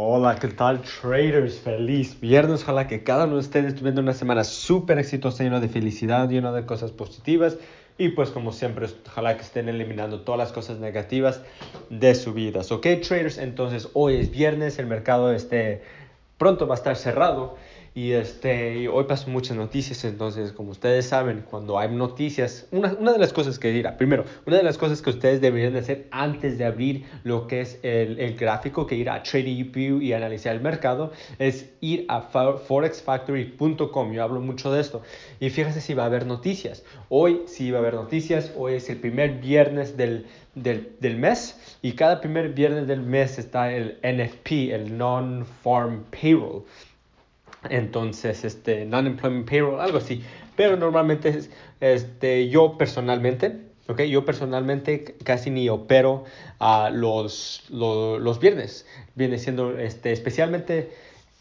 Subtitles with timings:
[0.00, 1.58] Hola, ¿qué tal traders?
[1.58, 2.62] Feliz viernes.
[2.62, 6.64] Ojalá que cada uno de ustedes una semana súper exitosa, llena de felicidad, llena de
[6.64, 7.56] cosas positivas.
[7.98, 11.42] Y pues como siempre, ojalá que estén eliminando todas las cosas negativas
[11.90, 12.60] de su vida.
[12.70, 15.82] Ok, traders, entonces hoy es viernes, el mercado este,
[16.38, 17.56] pronto va a estar cerrado.
[17.98, 23.10] Y este, hoy pasan muchas noticias, entonces como ustedes saben, cuando hay noticias, una, una,
[23.10, 26.06] de las cosas que dirá, primero, una de las cosas que ustedes deberían de hacer
[26.12, 30.54] antes de abrir lo que es el, el gráfico, que ir a TradingView y analizar
[30.54, 35.02] el mercado, es ir a forexfactory.com, yo hablo mucho de esto,
[35.40, 36.84] y fíjense si va a haber noticias.
[37.08, 41.58] Hoy sí va a haber noticias, hoy es el primer viernes del, del, del mes,
[41.82, 46.62] y cada primer viernes del mes está el NFP, el Non-Farm Payroll.
[47.68, 50.22] Entonces, este, non-employment payroll, algo así.
[50.56, 51.42] Pero normalmente,
[51.80, 56.24] este, yo personalmente, ok, yo personalmente casi ni opero
[56.60, 58.86] uh, los, los, los, viernes.
[59.14, 60.90] Viene siendo, este, especialmente,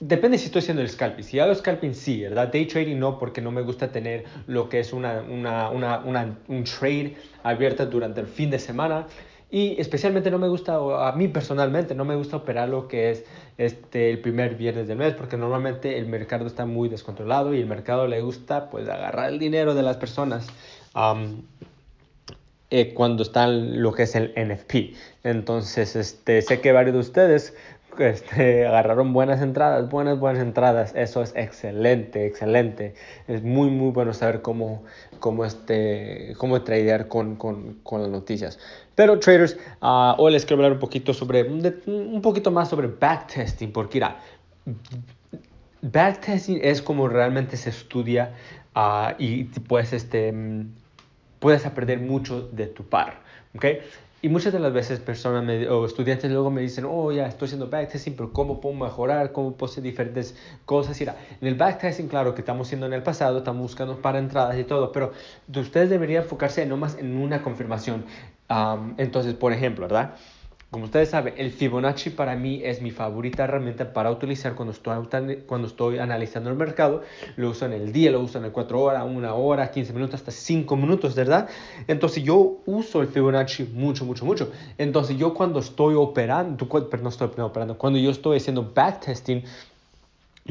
[0.00, 1.24] depende si estoy haciendo el scalping.
[1.24, 2.48] Si hago scalping, sí, ¿verdad?
[2.52, 6.38] Day trading no, porque no me gusta tener lo que es una, una, una, una
[6.48, 9.06] un trade abierta durante el fin de semana.
[9.50, 10.76] Y especialmente no me gusta,
[11.08, 13.24] a mí personalmente, no me gusta operar lo que es
[13.58, 17.66] este, el primer viernes del mes, porque normalmente el mercado está muy descontrolado y el
[17.66, 20.48] mercado le gusta pues agarrar el dinero de las personas
[22.70, 24.94] eh, cuando está lo que es el NFP.
[25.22, 27.54] Entonces, este, sé que varios de ustedes
[27.98, 30.92] este, agarraron buenas entradas, buenas, buenas entradas.
[30.94, 32.94] Eso es excelente, excelente.
[33.28, 34.84] Es muy, muy bueno saber cómo,
[35.20, 38.58] cómo, este, cómo tradear con, con, con las noticias.
[38.94, 43.72] Pero traders, uh, hoy les quiero hablar un poquito sobre, un poquito más sobre backtesting,
[43.72, 44.16] porque mira,
[45.82, 48.32] backtesting es como realmente se estudia
[48.74, 50.32] uh, y pues este,
[51.38, 53.20] puedes aprender mucho de tu par,
[53.54, 53.66] ¿ok?
[54.22, 57.68] Y muchas de las veces personas o estudiantes luego me dicen, oh, ya estoy haciendo
[57.68, 59.30] backtesting, pero ¿cómo puedo mejorar?
[59.32, 60.98] ¿Cómo puedo hacer diferentes cosas?
[61.00, 64.58] Y en el backtesting, claro, que estamos haciendo en el pasado, estamos buscando para entradas
[64.58, 65.12] y todo, pero
[65.54, 68.04] ustedes deberían enfocarse nomás en una confirmación.
[68.48, 70.14] Um, entonces, por ejemplo, ¿verdad?
[70.68, 75.44] Como ustedes saben, el Fibonacci para mí es mi favorita herramienta para utilizar cuando estoy,
[75.46, 77.02] cuando estoy analizando el mercado.
[77.36, 80.16] Lo uso en el día, lo uso en el 4 horas, 1 hora, 15 minutos,
[80.16, 81.48] hasta 5 minutos, ¿verdad?
[81.86, 84.50] Entonces yo uso el Fibonacci mucho, mucho, mucho.
[84.76, 89.44] Entonces yo cuando estoy operando, pero no estoy operando, cuando yo estoy haciendo backtesting,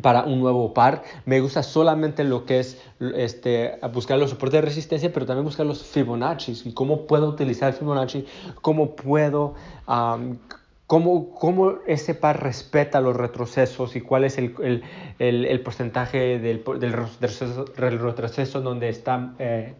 [0.00, 1.02] para un nuevo par.
[1.26, 2.80] Me gusta solamente lo que es
[3.14, 7.72] este, buscar los soportes de resistencia, pero también buscar los Fibonacci y cómo puedo utilizar
[7.72, 8.24] Fibonacci,
[8.60, 9.54] cómo puedo,
[9.86, 10.38] um,
[10.86, 14.82] cómo, cómo, ese par respeta los retrocesos y cuál es el, el,
[15.18, 19.34] el, el porcentaje del, del retroceso, retroceso, donde está...
[19.38, 19.74] Eh,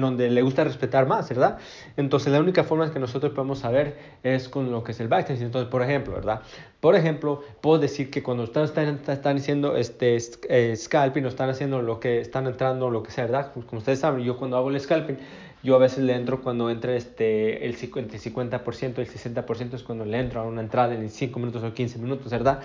[0.00, 1.58] donde le gusta respetar más, ¿verdad?
[1.96, 5.46] Entonces la única forma que nosotros podemos saber es con lo que es el backtesting.
[5.46, 6.42] Entonces, por ejemplo, ¿verdad?
[6.80, 11.50] Por ejemplo, puedo decir que cuando están, están, están haciendo este eh, scalping o están
[11.50, 13.52] haciendo lo que están entrando, lo que sea, ¿verdad?
[13.52, 15.18] Como ustedes saben, yo cuando hago el scalping,
[15.62, 19.82] yo a veces le entro cuando entre este, el 50%, el 50%, el 60% es
[19.82, 22.60] cuando le entro a una entrada en 5 minutos o 15 minutos, ¿verdad?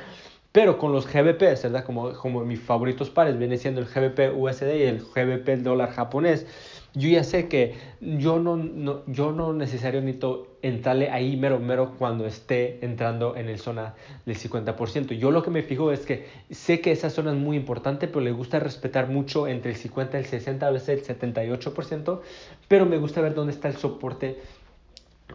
[0.52, 1.84] Pero con los GBP, ¿verdad?
[1.84, 6.46] Como, como mis favoritos pares, viene siendo el GBP USD y el GBP dólar japonés
[6.96, 10.28] yo ya sé que yo no, no, yo no necesariamente
[10.62, 13.96] entrarle ahí mero mero cuando esté entrando en el zona
[14.26, 15.18] del 50%.
[15.18, 18.22] Yo lo que me fijo es que sé que esa zona es muy importante, pero
[18.22, 22.20] le gusta respetar mucho entre el 50 y el 60, a veces el 78%,
[22.68, 24.38] pero me gusta ver dónde está el soporte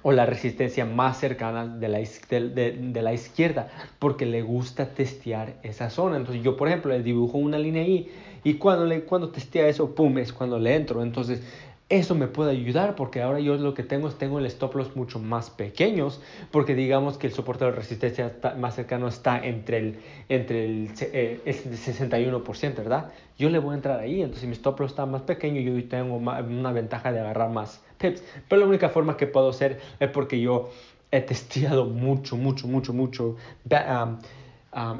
[0.02, 5.56] o la resistencia más cercana de la, de, de, la izquierda, porque le gusta testear
[5.64, 6.18] esa zona.
[6.18, 8.08] Entonces yo, por ejemplo, le dibujo una línea ahí
[8.44, 11.02] y cuando, le, cuando testea eso, pum, es cuando le entro.
[11.02, 11.42] Entonces
[11.88, 14.94] eso me puede ayudar porque ahora yo lo que tengo es tengo el stop loss
[14.94, 19.98] mucho más pequeños porque digamos que el soporte de resistencia más cercano está entre el,
[20.28, 23.10] entre el, eh, el 61%, ¿verdad?
[23.38, 26.16] Yo le voy a entrar ahí, entonces mi stop loss está más pequeño yo tengo
[26.16, 28.22] una ventaja de agarrar más pips.
[28.48, 30.70] Pero la única forma que puedo hacer es porque yo
[31.10, 33.36] he testeado mucho, mucho, mucho, mucho
[33.70, 34.18] um,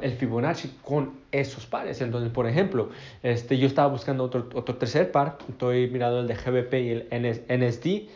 [0.01, 2.01] el Fibonacci con esos pares.
[2.01, 2.89] Entonces, por ejemplo,
[3.23, 7.07] este, yo estaba buscando otro, otro tercer par, estoy mirando el de GBP y el
[7.49, 8.09] NSD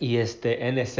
[0.00, 0.98] y este NS,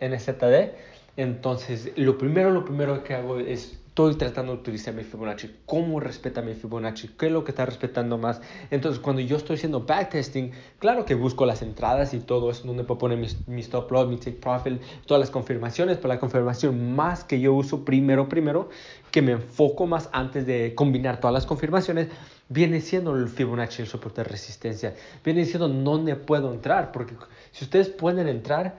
[0.00, 0.72] NZD.
[1.16, 6.00] Entonces, lo primero, lo primero que hago es estoy tratando de utilizar mi Fibonacci, cómo
[6.00, 8.42] respeta mi Fibonacci, qué es lo que está respetando más.
[8.70, 12.84] Entonces, cuando yo estoy haciendo backtesting, claro que busco las entradas y todo eso, donde
[12.84, 13.16] puedo poner
[13.46, 17.54] mi, stop loss, mi take profit, todas las confirmaciones, pero la confirmación más que yo
[17.54, 18.68] uso primero, primero,
[19.10, 22.08] que me enfoco más antes de combinar todas las confirmaciones,
[22.50, 24.94] viene siendo el Fibonacci, el soporte de resistencia,
[25.24, 27.14] viene siendo dónde puedo entrar, porque
[27.50, 28.76] si ustedes pueden entrar,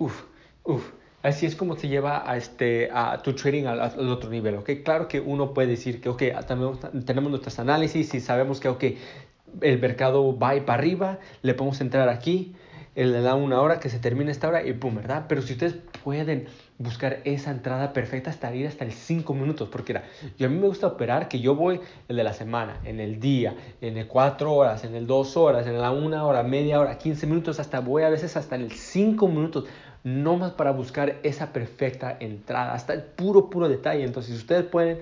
[0.00, 0.24] uff,
[0.64, 4.70] uff, Así es como se lleva a, este, a tu trading al, otro nivel, ¿ok?
[4.84, 8.84] Claro que uno puede decir que, ok, tenemos, tenemos nuestros análisis y sabemos que, ok,
[9.62, 12.54] el mercado va y para arriba, le podemos entrar aquí,
[13.06, 15.26] le da una hora que se termine esta hora y pum, ¿verdad?
[15.28, 16.46] Pero si ustedes pueden
[16.78, 20.04] buscar esa entrada perfecta hasta ir hasta el 5 minutos, porque era,
[20.36, 23.20] yo a mí me gusta operar que yo voy el de la semana, en el
[23.20, 26.98] día, en el 4 horas, en el 2 horas, en la 1 hora, media hora,
[26.98, 29.64] 15 minutos, hasta voy a veces hasta el 5 minutos,
[30.04, 34.04] no más para buscar esa perfecta entrada, hasta el puro, puro detalle.
[34.04, 34.98] Entonces, si ustedes pueden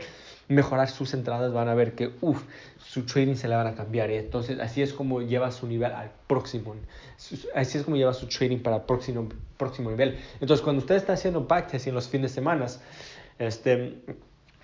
[0.49, 2.43] mejorar sus entradas, van a ver que, uff,
[2.79, 4.11] su trading se le van a cambiar.
[4.11, 6.75] Entonces, así es como lleva su nivel al próximo.
[7.55, 10.19] Así es como lleva su trading para el próximo, próximo nivel.
[10.41, 12.67] Entonces, cuando usted está haciendo backtesting en los fines de semana,
[13.39, 13.97] este,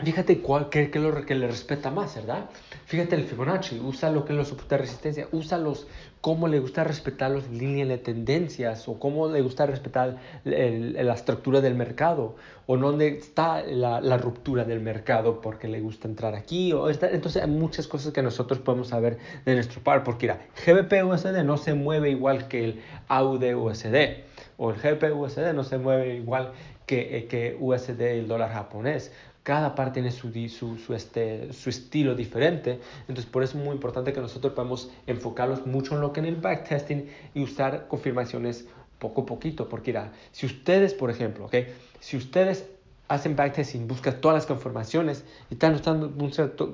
[0.05, 2.51] Fíjate cuál, qué, es lo que le respeta más, ¿verdad?
[2.87, 5.87] Fíjate el Fibonacci, usa lo que es los de resistencia, usa los,
[6.21, 11.61] cómo le gusta respetar las líneas de tendencias o cómo le gusta respetar la estructura
[11.61, 12.35] del mercado
[12.67, 16.73] o dónde está la, la, ruptura del mercado porque le gusta entrar aquí.
[16.73, 20.41] O está, entonces hay muchas cosas que nosotros podemos saber de nuestro par porque mira,
[20.67, 24.25] GBP USD no se mueve igual que el AUD USD
[24.57, 26.53] o el GBP USD no se mueve igual
[26.87, 32.15] que, eh, que USD el dólar japonés cada parte tiene su, su, este, su estilo
[32.15, 32.81] diferente.
[33.01, 36.27] Entonces, por eso es muy importante que nosotros podamos enfocarnos mucho en lo que en
[36.27, 38.67] el backtesting y usar confirmaciones
[38.99, 39.69] poco a poquito.
[39.69, 41.67] Porque, mira, si ustedes, por ejemplo, ¿okay?
[41.99, 42.69] si ustedes
[43.09, 45.77] hacen backtesting, buscan todas las confirmaciones y están,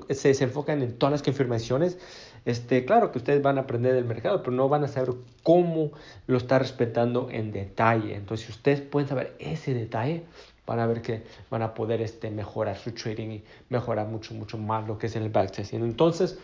[0.09, 1.97] se desenfocan en todas las confirmaciones,
[2.45, 5.91] este, claro que ustedes van a aprender del mercado, pero no van a saber cómo
[6.27, 8.15] lo está respetando en detalle.
[8.15, 10.23] Entonces, si ustedes pueden saber ese detalle,
[10.69, 14.57] van a ver que van a poder este, mejorar su trading y mejorar mucho, mucho
[14.57, 15.83] más lo que es el backtesting.
[15.83, 16.37] Entonces,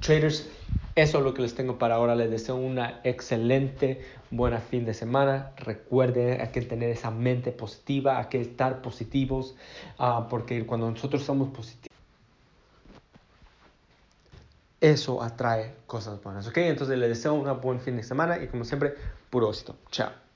[0.00, 0.48] traders,
[0.96, 2.16] eso es lo que les tengo para ahora.
[2.16, 5.52] Les deseo una excelente, buena fin de semana.
[5.56, 9.54] Recuerden, hay que tener esa mente positiva, hay que estar positivos,
[10.00, 11.96] uh, porque cuando nosotros somos positivos,
[14.80, 16.56] eso atrae cosas buenas, ¿ok?
[16.56, 18.94] Entonces les deseo un buen fin de semana y como siempre,
[19.30, 19.76] puro éxito.
[19.92, 20.29] Chao.